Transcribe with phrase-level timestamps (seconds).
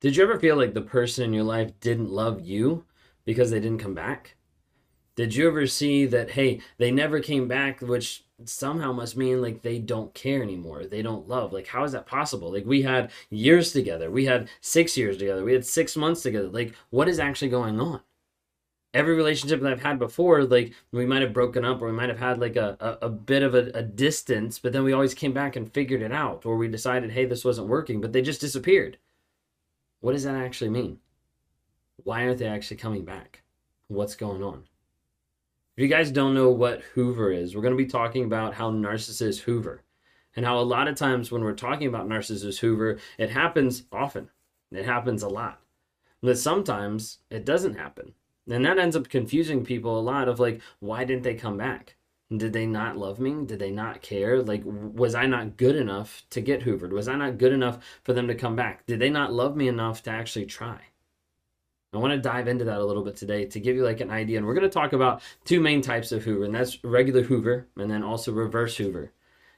[0.00, 2.84] Did you ever feel like the person in your life didn't love you
[3.24, 4.36] because they didn't come back?
[5.16, 9.62] Did you ever see that, hey, they never came back, which somehow must mean like
[9.62, 10.84] they don't care anymore?
[10.84, 11.52] They don't love.
[11.52, 12.52] Like, how is that possible?
[12.52, 16.48] Like, we had years together, we had six years together, we had six months together.
[16.48, 18.00] Like, what is actually going on?
[18.94, 22.08] Every relationship that I've had before, like, we might have broken up or we might
[22.08, 25.14] have had like a, a, a bit of a, a distance, but then we always
[25.14, 28.22] came back and figured it out, or we decided, hey, this wasn't working, but they
[28.22, 28.98] just disappeared.
[30.00, 31.00] What does that actually mean?
[32.04, 33.42] Why aren't they actually coming back?
[33.88, 34.64] What's going on?
[35.76, 38.70] If you guys don't know what Hoover is, we're going to be talking about how
[38.70, 39.82] narcissists Hoover
[40.36, 44.30] and how a lot of times when we're talking about narcissists Hoover, it happens often.
[44.70, 45.60] It happens a lot.
[46.22, 48.14] But sometimes it doesn't happen.
[48.48, 51.96] And that ends up confusing people a lot of like, why didn't they come back?
[52.34, 53.44] Did they not love me?
[53.44, 54.42] Did they not care?
[54.42, 56.90] Like, was I not good enough to get hoovered?
[56.90, 58.86] Was I not good enough for them to come back?
[58.86, 60.80] Did they not love me enough to actually try?
[61.92, 64.10] I want to dive into that a little bit today to give you like an
[64.10, 64.38] idea.
[64.38, 67.68] And we're going to talk about two main types of Hoover, and that's regular Hoover
[67.76, 69.12] and then also reverse Hoover.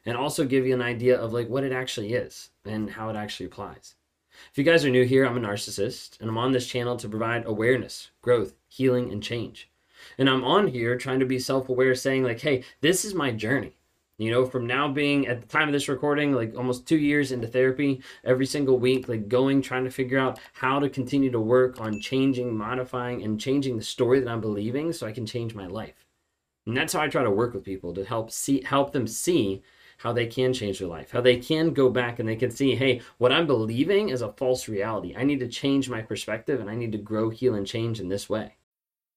[0.05, 3.17] And also give you an idea of like what it actually is and how it
[3.17, 3.95] actually applies.
[4.51, 7.09] If you guys are new here, I'm a narcissist and I'm on this channel to
[7.09, 9.70] provide awareness, growth, healing, and change.
[10.19, 13.33] And I'm on here trying to be self aware, saying, like, hey, this is my
[13.33, 13.77] journey.
[14.19, 17.33] You know, from now being at the time of this recording, like almost two years
[17.33, 21.41] into therapy, every single week, like going, trying to figure out how to continue to
[21.41, 25.55] work on changing, modifying, and changing the story that I'm believing so I can change
[25.55, 26.07] my life.
[26.67, 29.62] And that's how I try to work with people to help see help them see
[29.98, 32.75] how they can change their life, how they can go back and they can see,
[32.75, 35.14] hey, what I'm believing is a false reality.
[35.16, 38.08] I need to change my perspective and I need to grow, heal, and change in
[38.08, 38.56] this way.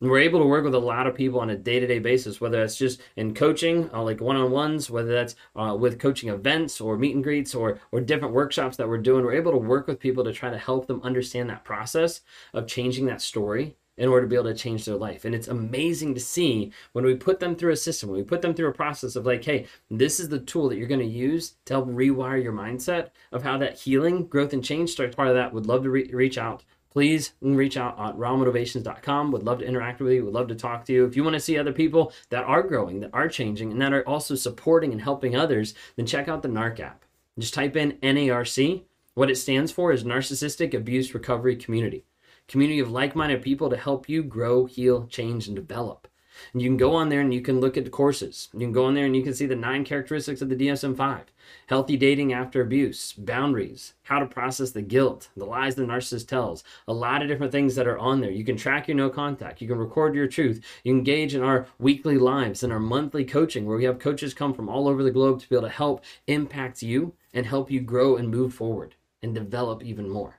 [0.00, 2.76] We're able to work with a lot of people on a day-to-day basis whether that's
[2.76, 7.24] just in coaching uh, like one-on-ones whether that's uh, with coaching events or meet and
[7.24, 10.32] greets or or different workshops that we're doing we're able to work with people to
[10.32, 12.20] try to help them understand that process
[12.54, 15.24] of changing that story in order to be able to change their life.
[15.24, 18.40] And it's amazing to see when we put them through a system, when we put
[18.40, 21.06] them through a process of like, hey, this is the tool that you're going to
[21.06, 25.28] use to help rewire your mindset of how that healing, growth, and change starts part
[25.28, 25.52] of that.
[25.52, 26.64] Would love to re- reach out
[26.98, 29.30] please reach out at rawmotivations.com.
[29.30, 30.24] Would love to interact with you.
[30.24, 31.04] Would love to talk to you.
[31.04, 33.92] If you want to see other people that are growing, that are changing, and that
[33.92, 37.04] are also supporting and helping others, then check out the NARC app.
[37.38, 38.82] Just type in NARC.
[39.14, 42.04] What it stands for is Narcissistic Abuse Recovery Community.
[42.48, 46.08] Community of like-minded people to help you grow, heal, change, and develop.
[46.52, 48.48] And you can go on there and you can look at the courses.
[48.52, 50.96] You can go on there and you can see the nine characteristics of the DSM
[50.96, 51.24] 5
[51.66, 56.64] healthy dating after abuse, boundaries, how to process the guilt, the lies the narcissist tells,
[56.86, 58.30] a lot of different things that are on there.
[58.30, 61.66] You can track your no contact, you can record your truth, you engage in our
[61.78, 65.10] weekly lives and our monthly coaching where we have coaches come from all over the
[65.10, 68.94] globe to be able to help impact you and help you grow and move forward
[69.22, 70.37] and develop even more.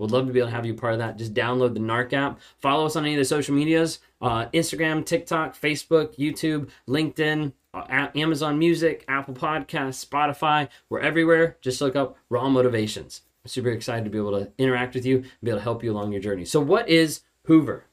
[0.00, 1.18] Would love to be able to have you part of that.
[1.18, 2.40] Just download the NARC app.
[2.58, 8.08] Follow us on any of the social medias uh, Instagram, TikTok, Facebook, YouTube, LinkedIn, uh,
[8.14, 10.68] Amazon Music, Apple Podcasts, Spotify.
[10.88, 11.58] We're everywhere.
[11.60, 13.22] Just look up Raw Motivations.
[13.44, 15.92] I'm super excited to be able to interact with you be able to help you
[15.92, 16.46] along your journey.
[16.46, 17.84] So, what is Hoover?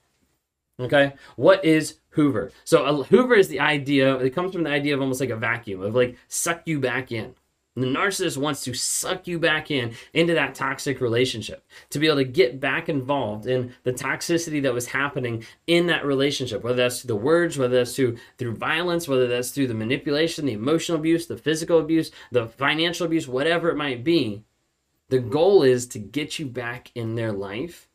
[0.79, 2.51] Okay, what is Hoover?
[2.63, 5.35] So, a Hoover is the idea, it comes from the idea of almost like a
[5.35, 7.35] vacuum, of like suck you back in.
[7.77, 12.17] The narcissist wants to suck you back in into that toxic relationship to be able
[12.17, 17.01] to get back involved in the toxicity that was happening in that relationship, whether that's
[17.01, 20.97] through the words, whether that's through through violence, whether that's through the manipulation, the emotional
[20.97, 24.43] abuse, the physical abuse, the financial abuse, whatever it might be.
[25.09, 27.89] The goal is to get you back in their life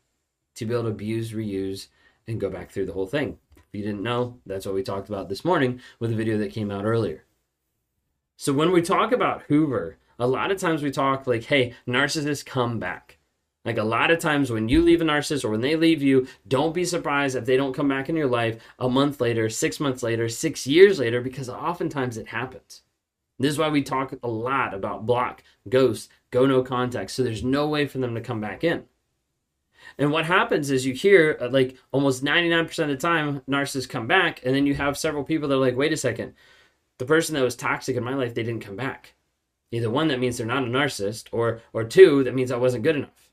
[0.55, 1.87] to be able to abuse, reuse,
[2.25, 3.37] and go back through the whole thing.
[3.57, 6.53] If you didn't know, that's what we talked about this morning with the video that
[6.53, 7.25] came out earlier.
[8.35, 12.45] So when we talk about Hoover, a lot of times we talk like, hey, narcissists
[12.45, 13.19] come back.
[13.65, 16.27] Like a lot of times when you leave a narcissist or when they leave you,
[16.47, 19.79] don't be surprised if they don't come back in your life a month later, six
[19.79, 22.81] months later, six years later, because oftentimes it happens.
[23.39, 27.11] This is why we talk a lot about block, ghost, go no contact.
[27.11, 28.83] So there's no way for them to come back in.
[29.97, 34.07] And what happens is you hear uh, like almost 99% of the time narcissists come
[34.07, 36.33] back, and then you have several people that are like, wait a second,
[36.97, 39.13] the person that was toxic in my life, they didn't come back.
[39.71, 42.83] Either one, that means they're not a narcissist, or or two, that means I wasn't
[42.83, 43.31] good enough.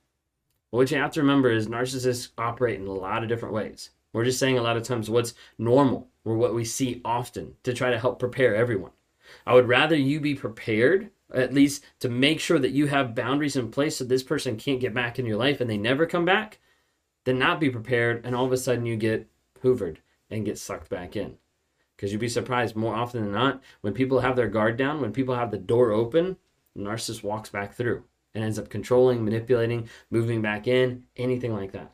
[0.70, 3.90] But what you have to remember is narcissists operate in a lot of different ways.
[4.12, 7.72] We're just saying a lot of times what's normal or what we see often to
[7.72, 8.92] try to help prepare everyone.
[9.46, 13.56] I would rather you be prepared, at least to make sure that you have boundaries
[13.56, 16.24] in place so this person can't get back in your life and they never come
[16.24, 16.58] back,
[17.24, 19.28] than not be prepared and all of a sudden you get
[19.62, 19.98] hoovered
[20.30, 21.36] and get sucked back in.
[22.00, 25.12] Because you'd be surprised more often than not, when people have their guard down, when
[25.12, 26.38] people have the door open,
[26.74, 28.04] the narcissist walks back through
[28.34, 31.92] and ends up controlling, manipulating, moving back in, anything like that.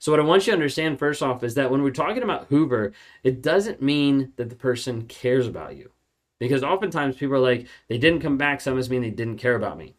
[0.00, 2.48] So, what I want you to understand first off is that when we're talking about
[2.48, 5.92] Hoover, it doesn't mean that the person cares about you.
[6.40, 9.38] Because oftentimes people are like, they didn't come back, so that must mean they didn't
[9.38, 9.94] care about me.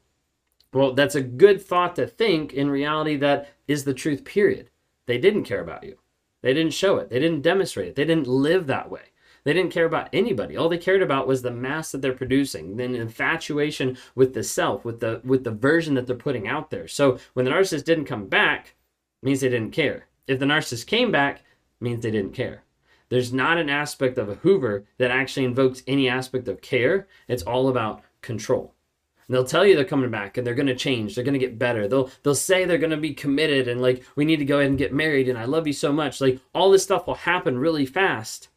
[0.73, 2.51] Well, that's a good thought to think.
[2.51, 4.69] In reality, that is the truth, period.
[5.05, 5.99] They didn't care about you.
[6.41, 7.09] They didn't show it.
[7.09, 7.95] They didn't demonstrate it.
[7.95, 9.12] They didn't live that way.
[9.43, 10.55] They didn't care about anybody.
[10.55, 14.85] All they cared about was the mass that they're producing, then infatuation with the self,
[14.85, 16.87] with the with the version that they're putting out there.
[16.87, 18.75] So when the narcissist didn't come back,
[19.21, 20.07] means they didn't care.
[20.27, 21.41] If the narcissist came back,
[21.79, 22.63] means they didn't care.
[23.09, 27.07] There's not an aspect of a Hoover that actually invokes any aspect of care.
[27.27, 28.73] It's all about control.
[29.27, 31.15] And they'll tell you they're coming back and they're going to change.
[31.15, 31.87] They're going to get better.
[31.87, 34.69] They'll they'll say they're going to be committed and like we need to go ahead
[34.69, 36.21] and get married and I love you so much.
[36.21, 38.49] Like all this stuff will happen really fast.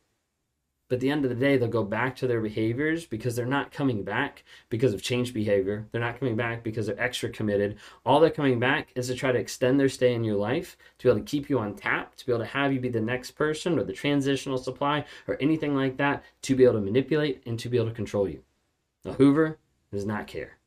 [0.89, 3.45] But at the end of the day, they'll go back to their behaviors because they're
[3.45, 5.89] not coming back because of changed behavior.
[5.91, 7.79] They're not coming back because they're extra committed.
[8.05, 11.09] All they're coming back is to try to extend their stay in your life, to
[11.09, 13.01] be able to keep you on tap, to be able to have you be the
[13.01, 17.43] next person or the transitional supply or anything like that, to be able to manipulate
[17.47, 18.43] and to be able to control you.
[19.05, 19.59] A Hoover
[19.93, 20.59] does not care.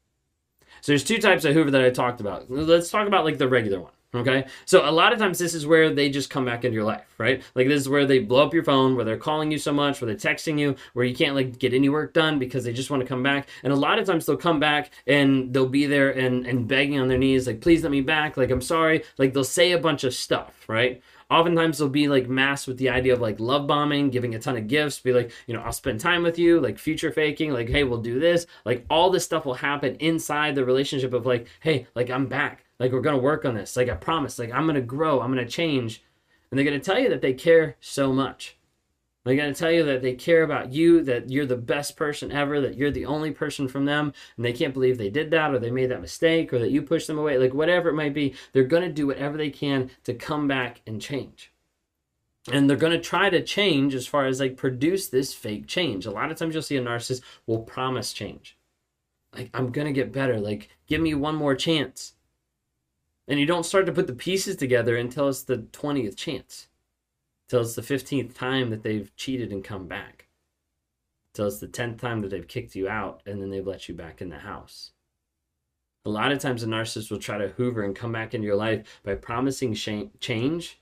[0.82, 2.50] So there's two types of Hoover that I talked about.
[2.52, 3.92] Let's talk about like the regular one.
[4.12, 4.48] Okay.
[4.66, 7.14] So a lot of times this is where they just come back into your life,
[7.20, 7.44] right?
[7.54, 10.02] Like this is where they blow up your phone, where they're calling you so much,
[10.02, 12.90] where they're texting you, where you can't like get any work done because they just
[12.90, 13.48] want to come back.
[13.62, 17.00] And a lot of times they'll come back and they'll be there and, and begging
[17.00, 18.36] on their knees, like, please let me back.
[18.36, 19.04] Like, I'm sorry.
[19.20, 21.04] Like they'll say a bunch of stuff, right?
[21.30, 24.58] Oftentimes they'll be like masked with the idea of like love bombing, giving a ton
[24.58, 27.70] of gifts, be like, you know, I'll spend time with you, like future faking, like,
[27.70, 28.48] hey, we'll do this.
[28.66, 32.66] Like all this stuff will happen inside the relationship of like, hey, like I'm back
[32.80, 33.76] like we're gonna work on this.
[33.76, 34.40] Like I promise.
[34.40, 35.22] Like I'm gonna grow.
[35.22, 36.04] I'm gonna change.
[36.50, 38.58] And they're gonna tell you that they care so much.
[39.26, 42.62] They're gonna tell you that they care about you, that you're the best person ever,
[42.62, 45.60] that you're the only person from them, and they can't believe they did that or
[45.60, 47.38] they made that mistake or that you pushed them away.
[47.38, 51.02] Like whatever it might be, they're gonna do whatever they can to come back and
[51.02, 51.52] change
[52.52, 56.06] and they're going to try to change as far as like produce this fake change
[56.06, 58.58] a lot of times you'll see a narcissist will promise change
[59.36, 62.14] like i'm going to get better like give me one more chance
[63.30, 66.68] and you don't start to put the pieces together until it's the 20th chance.
[67.48, 70.28] Until it's the 15th time that they've cheated and come back.
[71.32, 73.94] Until it's the 10th time that they've kicked you out and then they've let you
[73.94, 74.92] back in the house.
[76.06, 78.56] A lot of times a narcissist will try to hoover and come back into your
[78.56, 80.82] life by promising change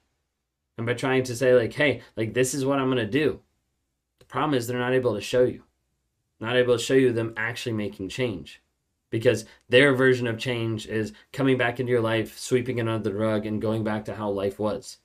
[0.77, 3.41] and by trying to say like, hey, like this is what I'm going to do.
[4.19, 5.63] The problem is they're not able to show you.
[6.39, 8.61] Not able to show you them actually making change
[9.09, 13.15] because their version of change is coming back into your life, sweeping it under the
[13.15, 14.97] rug, and going back to how life was.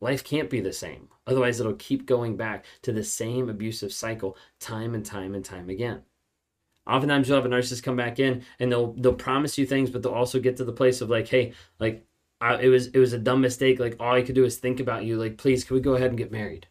[0.00, 1.08] Life can't be the same.
[1.26, 5.68] Otherwise, it'll keep going back to the same abusive cycle time and time and time
[5.68, 6.02] again.
[6.86, 10.02] Oftentimes, you'll have a narcissist come back in and they'll they'll promise you things, but
[10.02, 12.06] they'll also get to the place of like, hey, like
[12.40, 13.78] I, it was it was a dumb mistake.
[13.78, 15.18] Like all I could do is think about you.
[15.18, 16.68] Like, please, can we go ahead and get married?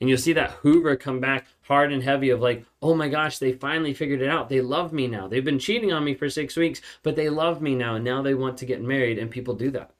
[0.00, 3.38] And you'll see that Hoover come back hard and heavy of like, oh my gosh,
[3.38, 4.48] they finally figured it out.
[4.48, 5.26] They love me now.
[5.26, 7.96] They've been cheating on me for six weeks, but they love me now.
[7.96, 9.18] And now they want to get married.
[9.18, 9.90] And people do that.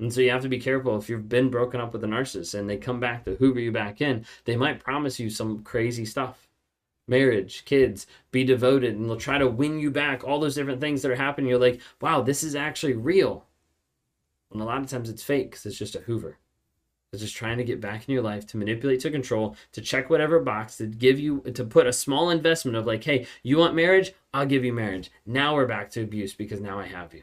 [0.00, 2.58] And so you have to be careful if you've been broken up with a narcissist
[2.58, 6.04] and they come back to hoover you back in, they might promise you some crazy
[6.04, 6.48] stuff.
[7.08, 11.02] Marriage, kids, be devoted, and they'll try to win you back, all those different things
[11.02, 11.48] that are happening.
[11.48, 13.46] You're like, wow, this is actually real.
[14.52, 16.36] And a lot of times it's fake because it's just a hoover
[17.12, 20.10] is just trying to get back in your life to manipulate to control to check
[20.10, 23.74] whatever box to give you to put a small investment of like hey you want
[23.74, 24.12] marriage?
[24.34, 25.10] I'll give you marriage.
[25.24, 27.22] Now we're back to abuse because now i have you.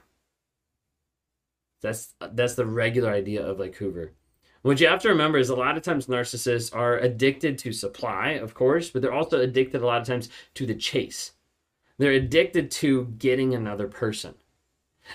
[1.82, 4.13] That's that's the regular idea of like hoover.
[4.63, 8.30] What you have to remember is a lot of times narcissists are addicted to supply
[8.32, 11.34] of course but they're also addicted a lot of times to the chase.
[11.98, 14.34] They're addicted to getting another person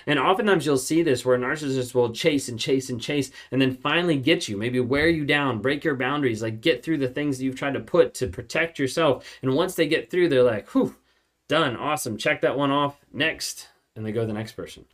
[0.05, 3.75] and oftentimes you'll see this where narcissists will chase and chase and chase and then
[3.75, 7.37] finally get you, maybe wear you down, break your boundaries, like get through the things
[7.37, 9.25] that you've tried to put to protect yourself.
[9.41, 10.95] And once they get through, they're like, whew,
[11.49, 13.67] done, awesome, check that one off, next.
[13.95, 14.85] And they go to the next person.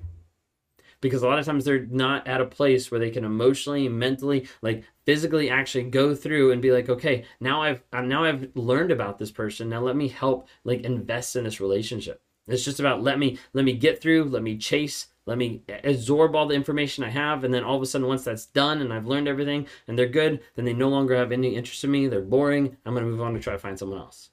[1.01, 4.47] because a lot of times they're not at a place where they can emotionally, mentally,
[4.61, 9.17] like physically actually go through and be like, okay, now I've now I've learned about
[9.17, 9.69] this person.
[9.69, 12.21] Now let me help like invest in this relationship.
[12.47, 16.35] It's just about let me let me get through, let me chase, let me absorb
[16.35, 18.93] all the information I have, and then all of a sudden, once that's done and
[18.93, 22.07] I've learned everything and they're good, then they no longer have any interest in me.
[22.07, 22.77] They're boring.
[22.85, 24.29] I'm gonna move on to try to find someone else.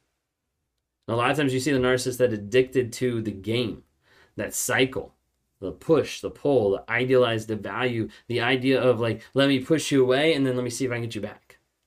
[1.06, 3.82] And a lot of times, you see the narcissist that addicted to the game,
[4.36, 5.14] that cycle,
[5.60, 9.90] the push, the pull, the idealized, the value, the idea of like, let me push
[9.90, 11.43] you away and then let me see if I can get you back.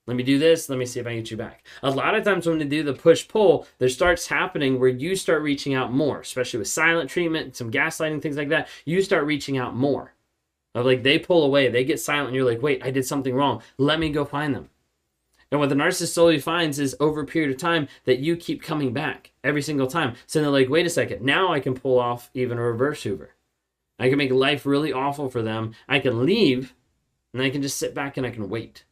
[0.07, 0.69] Let me do this.
[0.69, 1.65] Let me see if I get you back.
[1.83, 5.15] A lot of times when they do the push pull, there starts happening where you
[5.15, 8.69] start reaching out more, especially with silent treatment, some gaslighting, things like that.
[8.85, 10.13] You start reaching out more.
[10.73, 13.61] Like they pull away, they get silent, and you're like, wait, I did something wrong.
[13.77, 14.69] Let me go find them.
[15.51, 18.61] And what the narcissist slowly finds is over a period of time that you keep
[18.61, 20.15] coming back every single time.
[20.25, 23.31] So they're like, wait a second, now I can pull off even a reverse Hoover.
[23.97, 25.73] I can make life really awful for them.
[25.87, 26.75] I can leave
[27.33, 28.83] and I can just sit back and I can wait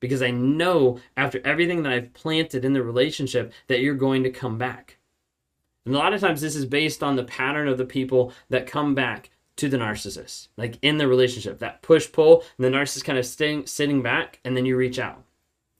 [0.00, 4.30] because I know after everything that I've planted in the relationship that you're going to
[4.30, 4.98] come back.
[5.84, 8.66] And a lot of times this is based on the pattern of the people that
[8.66, 13.04] come back to the narcissist, like in the relationship, that push pull, and the narcissist
[13.04, 15.24] kind of staying, sitting back, and then you reach out.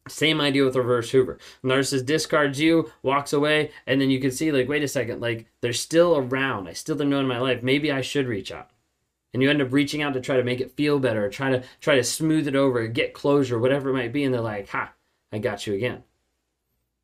[0.09, 1.39] Same idea with reverse Hoover.
[1.63, 5.47] Narcissist discards you, walks away, and then you can see, like, wait a second, like
[5.61, 6.67] they're still around.
[6.67, 7.63] I still don't know in my life.
[7.63, 8.71] Maybe I should reach out
[9.33, 11.51] and you end up reaching out to try to make it feel better or try
[11.51, 14.69] to try to smooth it over get closure whatever it might be and they're like
[14.69, 14.93] ha
[15.33, 16.03] i got you again.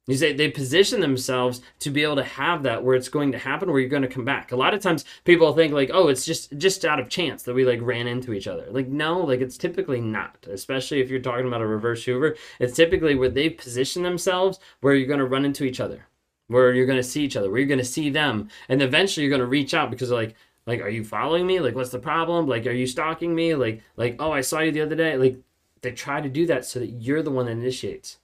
[0.06, 3.38] You say they position themselves to be able to have that where it's going to
[3.38, 4.52] happen where you're going to come back.
[4.52, 7.54] A lot of times people think like oh it's just just out of chance that
[7.54, 8.66] we like ran into each other.
[8.70, 12.36] Like no like it's typically not especially if you're talking about a reverse hoover.
[12.60, 16.06] It's typically where they position themselves where you're going to run into each other
[16.48, 19.24] where you're going to see each other where you're going to see them and eventually
[19.24, 20.34] you're going to reach out because like
[20.66, 21.60] like, are you following me?
[21.60, 22.46] Like, what's the problem?
[22.46, 23.54] Like, are you stalking me?
[23.54, 25.16] Like, like, oh, I saw you the other day.
[25.16, 25.38] Like,
[25.82, 28.18] they try to do that so that you're the one that initiates.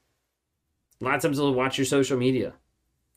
[1.01, 2.55] A lot of times they'll watch your social media,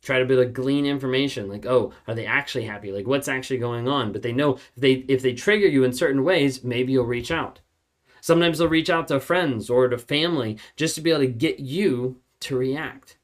[0.01, 1.49] try to be like glean information.
[1.49, 2.91] Like, oh, are they actually happy?
[2.91, 4.11] Like, what's actually going on?
[4.11, 7.31] But they know if they if they trigger you in certain ways, maybe you'll reach
[7.31, 7.59] out.
[8.21, 11.59] Sometimes they'll reach out to friends or to family just to be able to get
[11.59, 13.17] you to react.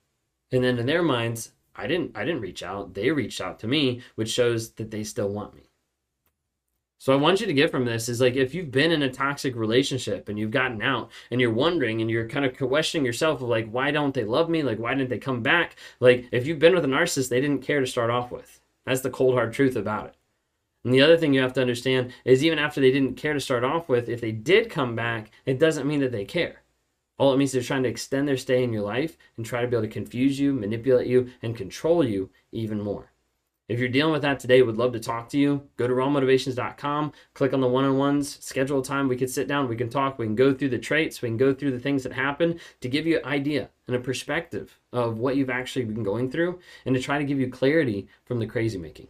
[0.51, 2.93] And then in their minds, I didn't I didn't reach out.
[2.93, 5.68] They reached out to me, which shows that they still want me.
[7.01, 9.09] So I want you to get from this is like if you've been in a
[9.09, 13.41] toxic relationship and you've gotten out and you're wondering and you're kind of questioning yourself
[13.41, 14.63] of like why don't they love me?
[14.63, 15.77] Like why didn't they come back?
[16.01, 18.59] Like if you've been with a narcissist, they didn't care to start off with.
[18.85, 20.15] That's the cold hard truth about it.
[20.83, 23.39] And the other thing you have to understand is even after they didn't care to
[23.39, 26.63] start off with, if they did come back, it doesn't mean that they care.
[27.17, 29.67] All it means they're trying to extend their stay in your life and try to
[29.67, 33.08] be able to confuse you, manipulate you, and control you even more.
[33.69, 35.61] If you're dealing with that today, would love to talk to you.
[35.77, 39.07] Go to rawmotivations.com, click on the one on ones, schedule a time.
[39.07, 41.37] We can sit down, we can talk, we can go through the traits, we can
[41.37, 45.19] go through the things that happen to give you an idea and a perspective of
[45.19, 48.47] what you've actually been going through and to try to give you clarity from the
[48.47, 49.07] crazy making.